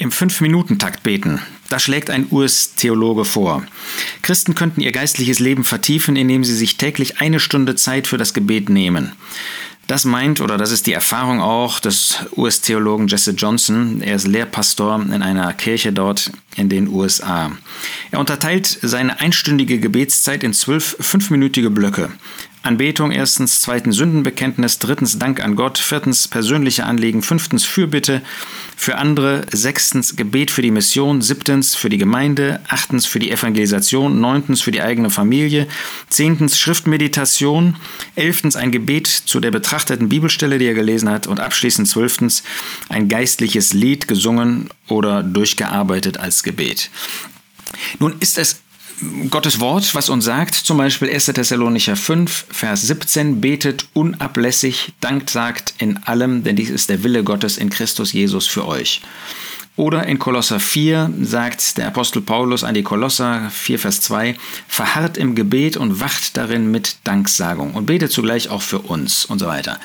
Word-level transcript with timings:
Im 0.00 0.12
Fünf-Minuten-Takt 0.12 1.02
beten. 1.02 1.42
Das 1.68 1.82
schlägt 1.82 2.08
ein 2.08 2.26
US-Theologe 2.30 3.26
vor. 3.26 3.66
Christen 4.22 4.54
könnten 4.54 4.80
ihr 4.80 4.92
geistliches 4.92 5.40
Leben 5.40 5.62
vertiefen, 5.62 6.16
indem 6.16 6.42
sie 6.42 6.56
sich 6.56 6.78
täglich 6.78 7.20
eine 7.20 7.38
Stunde 7.38 7.74
Zeit 7.74 8.06
für 8.06 8.16
das 8.16 8.32
Gebet 8.32 8.70
nehmen. 8.70 9.12
Das 9.88 10.06
meint, 10.06 10.40
oder 10.40 10.56
das 10.56 10.70
ist 10.70 10.86
die 10.86 10.94
Erfahrung 10.94 11.42
auch 11.42 11.80
des 11.80 12.18
US-Theologen 12.34 13.08
Jesse 13.08 13.32
Johnson. 13.32 14.00
Er 14.00 14.14
ist 14.14 14.26
Lehrpastor 14.26 15.02
in 15.02 15.20
einer 15.20 15.52
Kirche 15.52 15.92
dort 15.92 16.32
in 16.56 16.70
den 16.70 16.88
USA. 16.88 17.52
Er 18.10 18.20
unterteilt 18.20 18.78
seine 18.80 19.20
einstündige 19.20 19.80
Gebetszeit 19.80 20.44
in 20.44 20.54
zwölf 20.54 20.96
fünfminütige 20.98 21.68
Blöcke. 21.68 22.08
Anbetung 22.62 23.10
erstens, 23.10 23.60
zweitens 23.60 23.96
Sündenbekenntnis, 23.96 24.78
drittens 24.78 25.18
Dank 25.18 25.42
an 25.42 25.56
Gott, 25.56 25.78
viertens 25.78 26.28
persönliche 26.28 26.84
Anliegen, 26.84 27.22
fünftens 27.22 27.64
Fürbitte 27.64 28.20
für 28.76 28.98
andere, 28.98 29.46
sechstens 29.50 30.14
Gebet 30.14 30.50
für 30.50 30.60
die 30.60 30.70
Mission, 30.70 31.22
siebtens 31.22 31.74
für 31.74 31.88
die 31.88 31.96
Gemeinde, 31.96 32.60
achtens 32.68 33.06
für 33.06 33.18
die 33.18 33.30
Evangelisation, 33.30 34.20
neuntens 34.20 34.60
für 34.60 34.72
die 34.72 34.82
eigene 34.82 35.08
Familie, 35.08 35.68
zehntens 36.10 36.58
Schriftmeditation, 36.58 37.76
elftens 38.14 38.56
ein 38.56 38.72
Gebet 38.72 39.06
zu 39.06 39.40
der 39.40 39.50
betrachteten 39.50 40.10
Bibelstelle, 40.10 40.58
die 40.58 40.66
er 40.66 40.74
gelesen 40.74 41.08
hat 41.08 41.26
und 41.26 41.40
abschließend 41.40 41.88
zwölftens 41.88 42.42
ein 42.90 43.08
geistliches 43.08 43.72
Lied 43.72 44.06
gesungen 44.06 44.68
oder 44.86 45.22
durchgearbeitet 45.22 46.18
als 46.18 46.42
Gebet. 46.42 46.90
Nun 47.98 48.16
ist 48.20 48.36
es 48.36 48.60
Gottes 49.30 49.60
Wort, 49.60 49.94
was 49.94 50.10
uns 50.10 50.26
sagt, 50.26 50.54
zum 50.54 50.76
Beispiel 50.76 51.08
1. 51.08 51.26
Thessalonicher 51.26 51.96
5, 51.96 52.46
Vers 52.50 52.82
17, 52.82 53.40
betet 53.40 53.86
unablässig, 53.94 54.92
dankt 55.00 55.30
sagt 55.30 55.74
in 55.78 55.96
allem, 56.04 56.44
denn 56.44 56.56
dies 56.56 56.68
ist 56.68 56.90
der 56.90 57.02
Wille 57.02 57.24
Gottes 57.24 57.56
in 57.56 57.70
Christus 57.70 58.12
Jesus 58.12 58.46
für 58.46 58.66
euch. 58.66 59.00
Oder 59.80 60.06
in 60.06 60.18
Kolosser 60.18 60.60
4 60.60 61.10
sagt 61.22 61.78
der 61.78 61.86
Apostel 61.86 62.20
Paulus 62.20 62.64
an 62.64 62.74
die 62.74 62.82
Kolosser 62.82 63.50
4, 63.50 63.78
Vers 63.78 64.02
2, 64.02 64.36
verharrt 64.68 65.16
im 65.16 65.34
Gebet 65.34 65.78
und 65.78 66.00
wacht 66.00 66.36
darin 66.36 66.70
mit 66.70 66.96
Danksagung 67.04 67.72
und 67.72 67.86
betet 67.86 68.12
zugleich 68.12 68.50
auch 68.50 68.60
für 68.60 68.80
uns 68.80 69.24
und 69.24 69.38
so 69.38 69.46
weiter. 69.46 69.80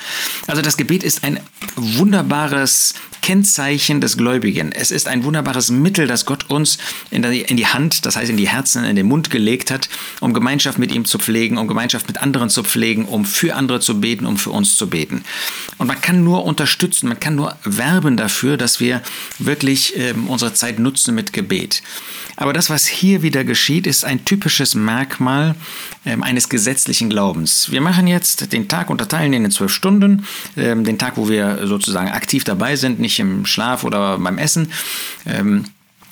Also 0.48 0.60
das 0.60 0.76
Gebet 0.76 1.02
ist 1.02 1.24
ein 1.24 1.40
wunderbares 1.76 2.92
Kennzeichen 3.22 4.02
des 4.02 4.18
Gläubigen. 4.18 4.70
Es 4.70 4.90
ist 4.90 5.08
ein 5.08 5.24
wunderbares 5.24 5.70
Mittel, 5.70 6.06
das 6.06 6.26
Gott 6.26 6.50
uns 6.50 6.76
in 7.10 7.22
die 7.22 7.66
Hand, 7.66 8.04
das 8.04 8.16
heißt 8.16 8.30
in 8.30 8.36
die 8.36 8.48
Herzen, 8.48 8.84
in 8.84 8.96
den 8.96 9.06
Mund 9.06 9.30
gelegt 9.30 9.70
hat, 9.70 9.88
um 10.20 10.34
Gemeinschaft 10.34 10.78
mit 10.78 10.92
ihm 10.92 11.06
zu 11.06 11.18
pflegen, 11.18 11.56
um 11.56 11.66
Gemeinschaft 11.68 12.06
mit 12.06 12.18
anderen 12.22 12.50
zu 12.50 12.62
pflegen, 12.62 13.06
um 13.06 13.24
für 13.24 13.56
andere 13.56 13.80
zu 13.80 13.98
beten, 13.98 14.26
um 14.26 14.36
für 14.36 14.50
uns 14.50 14.76
zu 14.76 14.88
beten. 14.88 15.24
Und 15.78 15.86
man 15.86 16.00
kann 16.02 16.22
nur 16.22 16.44
unterstützen, 16.44 17.08
man 17.08 17.18
kann 17.18 17.34
nur 17.34 17.56
werben 17.64 18.18
dafür, 18.18 18.58
dass 18.58 18.78
wir 18.78 19.00
wirklich 19.38 19.85
äh, 19.94 20.14
unsere 20.26 20.54
Zeit 20.54 20.78
nutzen 20.78 21.14
mit 21.14 21.32
Gebet. 21.32 21.82
Aber 22.36 22.52
das, 22.52 22.70
was 22.70 22.86
hier 22.86 23.22
wieder 23.22 23.44
geschieht, 23.44 23.86
ist 23.86 24.04
ein 24.04 24.24
typisches 24.24 24.74
Merkmal 24.74 25.54
äh, 26.04 26.16
eines 26.20 26.48
gesetzlichen 26.48 27.10
Glaubens. 27.10 27.70
Wir 27.70 27.80
machen 27.80 28.06
jetzt 28.06 28.52
den 28.52 28.68
Tag, 28.68 28.90
unterteilen 28.90 29.32
in 29.32 29.50
zwölf 29.50 29.72
Stunden, 29.72 30.26
äh, 30.56 30.74
den 30.74 30.98
Tag, 30.98 31.16
wo 31.16 31.28
wir 31.28 31.66
sozusagen 31.66 32.08
aktiv 32.08 32.44
dabei 32.44 32.76
sind, 32.76 32.98
nicht 32.98 33.18
im 33.18 33.46
Schlaf 33.46 33.84
oder 33.84 34.18
beim 34.18 34.38
Essen. 34.38 34.72
Ähm, 35.26 35.64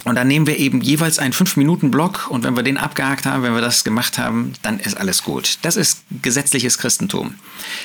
und 0.05 0.17
dann 0.17 0.29
nehmen 0.29 0.47
wir 0.47 0.59
eben 0.59 0.83
jeweils 0.83 1.19
einen 1.19 1.33
5-Minuten-Block 1.33 2.31
und 2.31 2.45
wenn 2.45 2.57
wir 2.57 2.63
den 2.63 2.77
abgehakt 2.77 3.25
haben, 3.25 3.43
wenn 3.43 3.55
wir 3.55 3.63
das 3.63 3.85
gemacht 3.85 4.19
haben, 4.19 4.53
dann 4.63 4.79
ist 4.79 4.97
alles 4.97 5.23
gut. 5.23 5.59
Das 5.63 5.77
ist 5.77 6.03
gesetzliches 6.23 6.79
Christentum. 6.79 7.35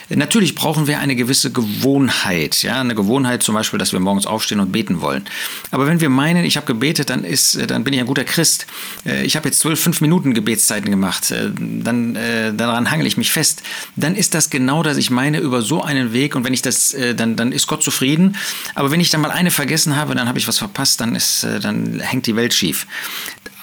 Natürlich 0.10 0.54
brauchen 0.54 0.88
wir 0.88 1.00
eine 1.00 1.16
gewisse 1.16 1.52
Gewohnheit, 1.52 2.62
ja, 2.62 2.82
eine 2.82 2.94
Gewohnheit 2.94 3.42
zum 3.42 3.56
Beispiel, 3.56 3.80
dass 3.80 3.94
wir 3.94 4.02
morgens 4.02 4.26
aufstehen 4.26 4.60
und 4.60 4.72
beten 4.72 5.00
wollen. 5.00 5.26
Aber 5.72 5.88
wenn 5.88 6.02
wir 6.02 6.10
meinen, 6.10 6.44
ich 6.44 6.58
habe 6.58 6.66
gebetet, 6.68 7.10
dann 7.10 7.24
ist, 7.24 7.58
dann 7.70 7.84
bin 7.86 7.94
ich 7.94 8.02
ein 8.02 8.06
guter 8.06 8.26
Christ. 8.26 8.68
Äh, 9.06 9.24
ich 9.24 9.38
habe 9.38 9.48
jetzt 9.48 9.60
12, 9.62 9.80
5 9.80 10.02
Minuten 10.02 10.34
Gebetszeiten 10.34 10.92
gemacht, 10.92 11.32
äh, 11.32 11.52
dann 11.56 12.16
äh, 12.18 12.54
daran 12.54 12.92
hangel 12.92 13.08
ich 13.08 13.16
mich 13.16 13.32
fest. 13.32 13.64
Dann 13.96 14.16
ist 14.16 14.34
das 14.34 14.50
genau, 14.50 14.84
dass 14.84 14.98
ich 14.98 15.10
meine 15.10 15.40
über 15.40 15.62
so 15.62 15.82
einen 15.82 16.12
Weg 16.12 16.36
und 16.36 16.44
wenn 16.44 16.54
ich 16.54 16.62
das, 16.62 16.96
dann, 17.16 17.36
dann 17.36 17.52
ist 17.52 17.68
Gott 17.68 17.84
zufrieden. 17.84 18.36
Aber 18.76 18.92
wenn 18.92 19.00
ich 19.00 19.10
dann 19.10 19.22
mal 19.22 19.32
eine 19.32 19.52
vergessen 19.52 19.96
habe, 19.96 20.16
dann 20.16 20.28
habe 20.28 20.38
ich 20.38 20.48
was 20.48 20.58
verpasst, 20.58 21.00
dann 21.00 21.16
ist, 21.16 21.46
dann 21.62 22.00
hängt 22.12 22.28
die 22.28 22.36
Welt 22.36 22.54
schief. 22.54 22.88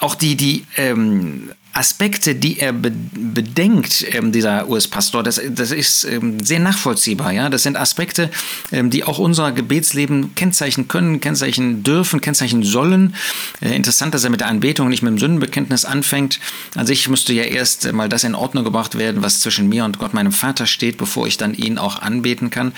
Auch 0.00 0.14
die, 0.14 0.36
die 0.36 0.64
ähm, 0.76 1.50
Aspekte, 1.76 2.34
die 2.34 2.58
er 2.58 2.72
be 2.72 2.90
bedenkt, 3.36 4.06
ähm, 4.14 4.32
dieser 4.32 4.66
US-Pastor, 4.68 5.22
das, 5.22 5.40
das 5.50 5.70
ist 5.70 6.04
ähm, 6.04 6.42
sehr 6.42 6.58
nachvollziehbar. 6.58 7.32
Ja? 7.32 7.50
Das 7.50 7.64
sind 7.64 7.76
Aspekte, 7.76 8.30
ähm, 8.72 8.88
die 8.88 9.04
auch 9.04 9.18
unser 9.18 9.52
Gebetsleben 9.52 10.34
kennzeichnen 10.34 10.88
können, 10.88 11.20
kennzeichnen 11.20 11.82
dürfen, 11.82 12.22
kennzeichnen 12.22 12.62
sollen. 12.62 13.14
Äh, 13.60 13.76
interessant, 13.76 14.14
dass 14.14 14.24
er 14.24 14.30
mit 14.30 14.40
der 14.40 14.48
Anbetung 14.48 14.88
nicht 14.88 15.02
mit 15.02 15.10
dem 15.10 15.18
Sündenbekenntnis 15.18 15.84
anfängt. 15.84 16.40
An 16.74 16.86
sich 16.86 17.08
müsste 17.10 17.34
ja 17.34 17.42
erst 17.42 17.92
mal 17.92 18.08
das 18.08 18.24
in 18.24 18.34
Ordnung 18.34 18.64
gebracht 18.64 18.96
werden, 18.96 19.22
was 19.22 19.40
zwischen 19.40 19.68
mir 19.68 19.84
und 19.84 19.98
Gott, 19.98 20.14
meinem 20.14 20.32
Vater 20.32 20.64
steht, 20.66 20.96
bevor 20.96 21.26
ich 21.26 21.36
dann 21.36 21.52
ihn 21.52 21.76
auch 21.76 22.00
anbeten 22.00 22.48
kann. 22.48 22.72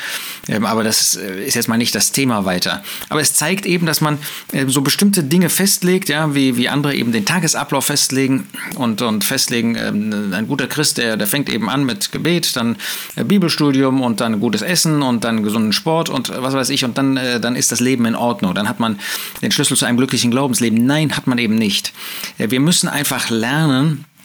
Ähm, 0.48 0.64
aber 0.64 0.82
das 0.82 1.14
äh, 1.14 1.44
ist 1.44 1.54
jetzt 1.54 1.69
mal 1.69 1.78
nicht 1.78 1.94
das 1.94 2.10
Thema 2.10 2.44
weiter. 2.44 2.82
Aber 3.10 3.20
es 3.20 3.32
zeigt 3.34 3.64
eben, 3.64 3.87
dass 3.87 4.00
man 4.00 4.19
äh, 4.53 4.66
so 4.66 4.81
bestimmte 4.81 5.22
Dinge 5.22 5.50
festlegt, 5.50 6.08
ja, 6.08 6.34
wie, 6.34 6.56
wie 6.56 6.69
andere 6.69 6.97
eben 6.97 7.12
den 7.12 7.25
Tagesablauf 7.25 7.84
festlegen 7.84 8.48
und 8.75 8.88
und, 8.88 9.03
und 9.03 9.25
festlegen, 9.25 9.76
ähm, 9.76 10.32
ein 10.32 10.49
guter 10.49 10.66
Christ, 10.66 10.99
der, 10.99 11.16
der 11.16 11.26
fängt 11.26 11.49
eben 11.50 11.69
an 11.69 11.84
mit 11.84 12.12
Gebet, 12.12 12.56
dann 12.56 12.76
äh, 13.16 13.25
Bibelstudium 13.25 14.00
und 14.00 14.21
dann 14.21 14.41
gutes 14.41 14.62
Essen 14.62 15.03
und 15.03 15.25
dann 15.25 15.43
gesunden 15.43 15.72
Sport 15.72 16.09
und 16.09 16.31
was 16.31 16.54
weiß 16.54 16.71
ich 16.71 16.84
und 16.84 16.99
dann, 16.99 17.16
äh, 17.16 17.41
dann 17.41 17.56
ist 17.56 17.72
das 17.72 17.81
Leben 17.81 18.06
in 18.06 18.15
Ordnung. 18.15 18.54
Dann 18.54 18.69
hat 18.69 18.81
man 18.81 18.99
den 19.43 19.50
Schlüssel 19.50 19.76
zu 19.76 19.84
einem 19.84 19.99
glücklichen 19.99 20.31
Glaubensleben. 20.31 20.84
Nein, 20.84 21.16
hat 21.16 21.26
man 21.26 21.38
eben 21.38 21.54
nicht. 21.54 21.93
Äh, 22.38 22.50
wir 22.50 22.60
müssen 22.60 22.88
einfach 22.88 23.31
lernen, 23.31 24.04
äh, 24.04 24.17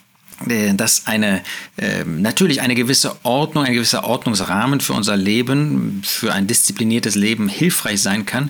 dass 0.75 1.07
eine 1.07 1.41
äh, 1.77 2.03
natürlich 2.03 2.61
eine 2.61 2.75
gewisse 2.75 3.15
Ordnung, 3.23 3.65
ein 3.65 3.73
gewisser 3.73 4.03
Ordnungsrahmen 4.03 4.81
für 4.81 4.93
unser 4.93 5.15
Leben, 5.15 6.01
für 6.05 6.33
ein 6.33 6.47
diszipliniertes 6.47 7.15
Leben 7.15 7.47
hilfreich 7.47 8.01
sein 8.01 8.25
kann, 8.25 8.49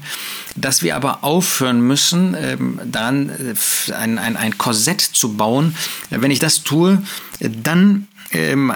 dass 0.56 0.84
wir 0.84 0.96
aber 0.96 1.24
aufhören 1.24 1.82
müssen, 1.82 2.36
ähm, 2.40 2.80
daran 2.86 3.30
äh, 3.30 3.94
ein, 3.94 4.18
ein, 4.18 4.38
ein 4.38 4.58
Korsett 4.58 5.02
zu 5.02 5.34
bauen. 5.34 5.76
Wenn 6.10 6.32
ich 6.32 6.40
das 6.40 6.64
tue, 6.64 7.02
dann 7.40 7.80
ähm, 7.90 8.08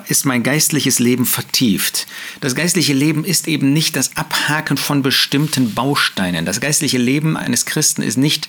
ist 0.08 0.26
mein 0.26 0.44
geistliches 0.44 1.00
Leben 1.00 1.26
vertieft. 1.26 2.08
Das 2.42 2.56
geistliche 2.56 2.94
Leben 2.94 3.26
ist 3.26 3.48
eben 3.48 3.74
nicht 3.74 3.96
das 3.96 4.16
Abhaken 4.16 4.78
von 4.78 5.02
bestimmten 5.02 5.74
Bausteinen. 5.74 6.46
Das 6.46 6.62
geistliche 6.62 6.98
Leben 6.98 7.38
eines 7.38 7.66
Christen 7.66 8.02
ist 8.02 8.18
nicht 8.18 8.48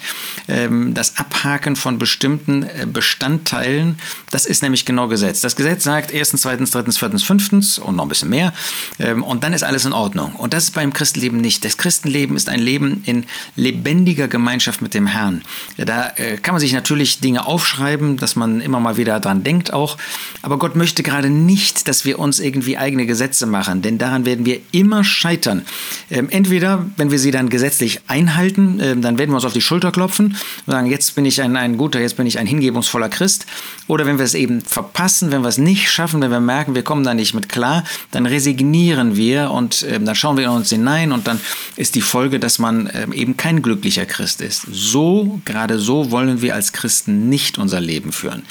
ähm, 0.49 0.95
das 0.95 1.17
Abhaken 1.17 1.77
von 1.77 1.99
bestimmten 1.99 2.63
äh, 2.63 2.87
Bestandteilen. 2.87 3.99
Das 4.31 4.47
ist 4.47 4.63
nämlich 4.63 4.85
genau 4.85 5.09
Gesetz. 5.09 5.41
Das 5.41 5.57
Gesetz 5.57 5.85
sagt 5.85 6.11
erstens, 6.11 6.43
zweitens, 6.43 6.71
drittens, 6.71 6.99
viertens, 6.99 7.23
fünftens 7.23 7.79
und 7.79 7.97
noch 7.97 8.05
ein 8.05 8.09
bisschen 8.09 8.31
mehr. 8.31 8.53
Ähm, 8.99 9.23
und 9.23 9.45
dann 9.45 9.53
ist 9.53 9.65
alles 9.65 9.85
in 9.85 9.93
Ordnung. 9.93 10.35
Und 10.37 10.53
das 10.53 10.65
ist 10.65 10.75
beim 10.75 10.93
Christenleben 10.93 11.41
nicht. 11.41 11.65
Das 11.65 11.77
Christenleben 11.77 12.37
ist 12.37 12.49
ein 12.49 12.61
Leben 12.61 13.03
in 13.07 13.25
lebendiger 13.57 14.29
Gemeinschaft 14.29 14.83
mit 14.83 14.95
dem 14.95 15.07
Herrn. 15.07 15.43
Da 15.77 16.13
äh, 16.17 16.37
kann 16.37 16.55
man 16.55 16.61
sich 16.61 16.73
natürlich 16.73 17.21
Dinge 17.21 17.47
aufschreiben, 17.47 18.17
dass 18.17 18.37
man 18.37 18.61
immer 18.61 18.81
mal 18.81 18.97
wieder 18.97 19.21
dran 19.21 19.45
denkt 19.45 19.73
auch. 19.73 19.97
Aber 20.43 20.59
Gott 20.59 20.77
möchte 20.77 20.98
möchte 20.99 21.11
gerade 21.13 21.31
nicht, 21.31 21.87
dass 21.87 22.05
wir 22.05 22.19
uns 22.19 22.41
irgendwie 22.41 22.77
eigene 22.77 23.07
Gesetze 23.07 23.47
machen, 23.47 23.83
denn 23.83 23.99
daran 23.99 24.25
werden 24.25 24.45
wir 24.45 24.59
immer 24.73 25.05
scheitern. 25.05 25.63
Ähm, 26.11 26.29
entweder, 26.29 26.87
wenn 26.97 27.13
wir 27.13 27.21
sie 27.21 27.31
dann 27.31 27.51
gesetzlich 27.51 28.01
einhalten, 28.09 28.81
ähm, 28.83 29.01
dann 29.01 29.17
werden 29.17 29.31
wir 29.31 29.37
uns 29.37 29.45
auf 29.45 29.53
die 29.53 29.61
Schulter 29.61 29.93
klopfen 29.93 30.37
und 30.67 30.73
sagen, 30.73 30.89
jetzt 30.91 31.15
bin 31.15 31.25
ich 31.25 31.41
ein, 31.41 31.57
ein 31.57 31.77
guter, 31.77 32.01
jetzt 32.01 32.17
bin 32.17 32.27
ich 32.27 32.41
ein 32.41 32.49
hingebungsvoller 32.49 33.09
Christ. 33.09 33.47
Oder 33.87 34.07
wenn 34.07 34.19
wir 34.19 34.25
es 34.25 34.35
eben 34.35 34.61
verpassen, 34.61 35.31
wenn 35.31 35.43
wir 35.43 35.49
es 35.49 35.59
nicht 35.59 35.89
schaffen, 35.89 36.21
wenn 36.21 36.33
wir 36.33 36.41
merken, 36.41 36.75
wir 36.75 36.83
kommen 36.83 37.05
da 37.05 37.15
nicht 37.15 37.33
mit 37.33 37.49
klar, 37.49 37.85
dann 38.11 38.27
resignieren 38.27 39.15
wir 39.17 39.53
und 39.53 39.87
ähm, 39.89 40.05
dann 40.05 40.17
schauen 40.17 40.37
wir 40.37 40.45
in 40.45 40.51
uns 40.51 40.71
hinein 40.71 41.13
und 41.13 41.29
dann 41.29 41.39
ist 41.77 41.95
die 41.95 42.01
Folge, 42.01 42.41
dass 42.41 42.59
man 42.59 42.91
ähm, 42.93 43.13
eben 43.13 43.37
kein 43.37 43.63
glücklicher 43.63 44.05
Christ 44.05 44.41
ist. 44.41 44.67
So, 44.69 45.41
gerade 45.45 45.79
so 45.79 46.11
wollen 46.11 46.43
wir 46.43 46.57
als 46.57 46.73
Christen 46.73 47.29
nicht 47.29 47.57
unser 47.57 47.81
Leben 47.81 48.11
führen. 48.11 48.43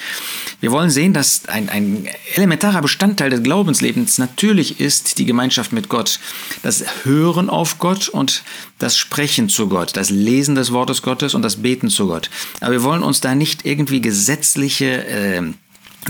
Wir 0.62 0.71
wollen 0.71 0.89
sehen, 0.89 1.12
dass 1.12 1.48
ein, 1.50 1.68
ein 1.68 2.07
elementarer 2.35 2.81
Bestandteil 2.81 3.29
des 3.29 3.44
Glaubenslebens 3.44 4.18
natürlich 4.18 4.79
ist 4.79 5.18
die 5.18 5.25
Gemeinschaft 5.25 5.71
mit 5.74 5.89
Gott. 5.89 6.19
Das 6.63 6.83
Hören 7.03 7.50
auf 7.50 7.79
Gott 7.79 8.09
und 8.09 8.44
das 8.77 8.97
Sprechen 8.97 9.50
zu 9.50 9.68
Gott, 9.68 9.95
das 9.95 10.09
Lesen 10.09 10.56
des 10.56 10.71
Wortes 10.71 11.01
Gottes 11.01 11.33
und 11.33 11.41
das 11.41 11.57
Beten 11.57 11.89
zu 11.89 12.07
Gott. 12.07 12.29
Aber 12.62 12.71
wir 12.71 12.83
wollen 12.83 13.03
uns 13.03 13.21
da 13.21 13.35
nicht 13.35 13.65
irgendwie 13.65 14.01
gesetzliche 14.01 15.07
äh, 15.07 15.41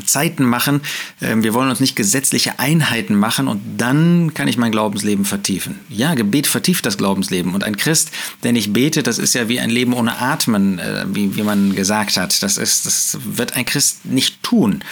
Zeiten 0.05 0.45
machen. 0.45 0.81
Ähm, 1.21 1.43
wir 1.43 1.53
wollen 1.53 1.69
uns 1.69 1.79
nicht 1.79 1.95
gesetzliche 1.95 2.59
Einheiten 2.59 3.15
machen 3.15 3.47
und 3.47 3.61
dann 3.77 4.33
kann 4.33 4.47
ich 4.47 4.57
mein 4.57 4.71
Glaubensleben 4.71 5.25
vertiefen. 5.25 5.79
Ja, 5.89 6.13
Gebet 6.13 6.47
vertieft 6.47 6.85
das 6.85 6.97
Glaubensleben. 6.97 7.53
Und 7.53 7.63
ein 7.63 7.77
Christ, 7.77 8.11
der 8.43 8.51
nicht 8.51 8.73
betet, 8.73 9.07
das 9.07 9.17
ist 9.17 9.33
ja 9.33 9.49
wie 9.49 9.59
ein 9.59 9.69
Leben 9.69 9.93
ohne 9.93 10.19
Atmen, 10.19 10.79
äh, 10.79 11.05
wie, 11.07 11.35
wie 11.35 11.43
man 11.43 11.75
gesagt 11.75 12.17
hat. 12.17 12.41
Das, 12.43 12.57
ist, 12.57 12.85
das 12.85 13.17
wird 13.23 13.55
ein 13.55 13.65
Christ 13.65 14.05
nicht 14.05 14.43
tun. 14.43 14.83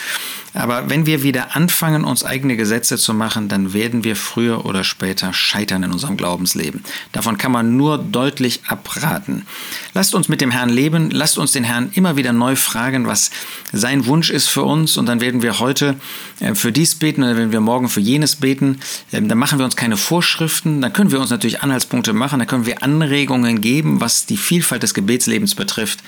Aber 0.56 0.90
wenn 0.90 1.06
wir 1.06 1.22
wieder 1.22 1.56
anfangen, 1.56 2.06
uns 2.06 2.24
eigene 2.24 2.56
Gesetze 2.56 2.98
zu 2.98 3.14
machen, 3.14 3.50
dann 3.50 3.74
werden 3.74 4.06
wir 4.06 4.16
früher 4.16 4.66
oder 4.66 4.86
später 4.86 5.34
scheitern 5.34 5.84
in 5.84 5.92
unserem 5.92 6.16
Glaubensleben. 6.16 6.82
Davon 7.12 7.38
kann 7.38 7.52
man 7.52 7.76
nur 7.76 7.98
deutlich 7.98 8.62
abraten. 8.68 9.46
Lasst 9.94 10.16
uns 10.16 10.30
mit 10.30 10.40
dem 10.40 10.52
Herrn 10.52 10.70
leben, 10.70 11.12
lasst 11.12 11.38
uns 11.38 11.52
den 11.52 11.66
Herrn 11.66 11.90
immer 11.94 12.16
wieder 12.16 12.32
neu 12.32 12.56
fragen, 12.56 13.06
was 13.06 13.32
sein 13.74 14.06
Wunsch 14.06 14.30
ist 14.30 14.48
für 14.48 14.64
uns 14.64 14.96
und 14.96 15.08
dann 15.08 15.20
werden 15.20 15.42
wir 15.42 15.60
heute 15.60 15.96
äh, 16.40 16.56
für 16.56 16.72
dies 16.72 16.96
beten 16.96 17.24
oder 17.24 17.36
werden 17.36 17.52
wir 17.52 17.60
morgen 17.60 17.90
für 17.90 18.00
jenes 18.00 18.38
beten. 18.38 18.80
Ähm, 19.12 19.28
dann 19.28 19.38
machen 19.38 19.60
wir 19.60 19.66
uns 19.66 19.76
keine 19.76 19.98
Vorschriften, 19.98 20.82
dann 20.82 20.94
können 20.94 21.12
wir 21.12 21.20
uns 21.20 21.32
natürlich 21.32 21.64
Anhaltspunkte 21.64 22.14
machen, 22.14 22.40
dann 22.40 22.48
können 22.48 22.66
wir 22.66 22.82
Anregungen 22.82 23.60
geben, 23.60 24.00
was 24.00 24.26
die 24.26 24.38
Vielfalt 24.38 24.84
des 24.84 24.94
Gebetslebens 24.94 25.54
betrifft. 25.54 26.00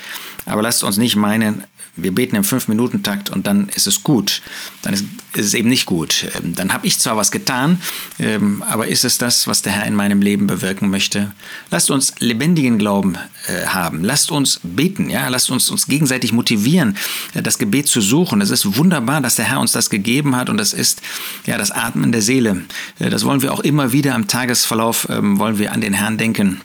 Aber 0.46 0.62
lasst 0.62 0.86
uns 0.86 0.98
nicht 0.98 1.18
meinen, 1.18 1.64
wir 1.98 2.14
beten 2.14 2.36
im 2.36 2.44
Fünf-Minuten-Takt 2.44 3.30
und 3.30 3.48
dann 3.48 3.70
ist 3.70 3.88
es 3.88 4.04
gut. 4.04 4.42
Dann 4.84 4.94
ist, 4.94 5.06
es 5.36 5.54
eben 5.54 5.70
nicht 5.70 5.86
gut. 5.86 6.28
Ähm, 6.36 6.56
dann 6.56 6.74
habe 6.74 6.88
ich 6.88 7.00
zwar 7.00 7.18
was 7.18 7.32
getan, 7.32 7.82
ähm, 8.20 8.64
aber 8.64 8.88
ist 8.88 9.04
es 9.04 9.18
das, 9.18 9.48
was 9.48 9.62
der 9.62 9.74
Herr 9.74 9.86
in 9.86 9.96
meinem 9.96 10.22
Leben 10.22 10.48
bewirken 10.48 10.90
möchte? 10.90 11.32
Lasst 11.72 11.92
uns 11.92 12.14
lebendigen 12.20 12.78
Glauben 12.78 13.18
äh, 13.48 13.66
haben. 13.68 14.04
Lasst 14.04 14.32
uns 14.32 14.60
beten. 14.64 15.10
Ja? 15.10 15.28
Lasst 15.28 15.52
uns 15.52 15.70
uns 15.70 15.88
gegenseitig 15.88 16.32
motivieren, 16.32 16.98
äh, 17.34 17.42
das 17.42 17.58
Gebet 17.58 17.88
zu 17.88 18.02
suchen. 18.02 18.42
Es 18.42 18.50
ist 18.50 18.78
wunderbar, 18.78 19.22
dass 19.22 19.36
der 19.36 19.46
Herr 19.46 19.60
uns 19.60 19.72
das 19.72 19.90
gegeben 19.90 20.36
hat 20.36 20.50
und 20.50 20.58
das 20.58 20.74
ist 20.74 21.02
ja 21.46 21.58
das 21.58 21.72
Atmen 21.72 22.12
der 22.12 22.22
Seele. 22.22 22.64
Äh, 23.00 23.10
das 23.10 23.26
wollen 23.26 23.42
wir 23.42 23.54
auch 23.54 23.62
immer 23.62 23.92
wieder 23.92 24.16
im 24.16 24.28
Tagesverlauf, 24.28 25.08
ähm, 25.10 25.40
wollen 25.40 25.58
wir 25.58 25.72
an 25.74 25.82
den 25.82 25.94
Herrn 25.94 26.18
denken 26.18 26.62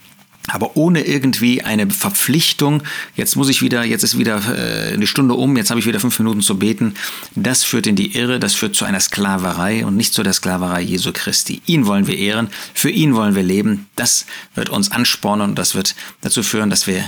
aber 0.48 0.76
ohne 0.76 1.02
irgendwie 1.06 1.62
eine 1.62 1.88
Verpflichtung, 1.90 2.82
jetzt 3.16 3.36
muss 3.36 3.48
ich 3.48 3.62
wieder, 3.62 3.84
jetzt 3.84 4.02
ist 4.02 4.18
wieder 4.18 4.40
äh, 4.56 4.92
eine 4.92 5.06
Stunde 5.06 5.34
um, 5.34 5.56
jetzt 5.56 5.70
habe 5.70 5.78
ich 5.78 5.86
wieder 5.86 6.00
fünf 6.00 6.18
Minuten 6.18 6.40
zu 6.40 6.58
beten, 6.58 6.94
das 7.34 7.64
führt 7.64 7.86
in 7.86 7.96
die 7.96 8.16
Irre, 8.16 8.40
das 8.40 8.54
führt 8.54 8.74
zu 8.74 8.84
einer 8.84 9.00
Sklaverei 9.00 9.86
und 9.86 9.96
nicht 9.96 10.12
zu 10.14 10.22
der 10.22 10.32
Sklaverei 10.32 10.82
Jesu 10.82 11.12
Christi. 11.12 11.62
Ihn 11.66 11.86
wollen 11.86 12.06
wir 12.06 12.18
ehren, 12.18 12.48
für 12.74 12.90
ihn 12.90 13.14
wollen 13.14 13.34
wir 13.34 13.42
leben, 13.42 13.86
das 13.94 14.26
wird 14.54 14.68
uns 14.68 14.90
anspornen 14.90 15.50
und 15.50 15.58
das 15.58 15.74
wird 15.74 15.94
dazu 16.22 16.42
führen, 16.42 16.70
dass 16.70 16.86
wir 16.86 17.04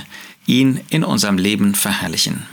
ihn 0.47 0.81
in 0.91 1.05
unserem 1.05 1.39
Leben 1.39 1.75
verherrlichen. 1.75 2.47